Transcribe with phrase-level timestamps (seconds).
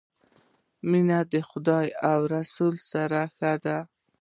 [0.89, 2.75] مینه د خدای او رسول
[3.35, 3.77] ښه ده